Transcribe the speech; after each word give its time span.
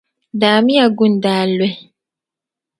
Daami 0.39 0.73
ya 0.77 0.85
goondaa 0.97 1.43
n-luhi. 1.47 1.79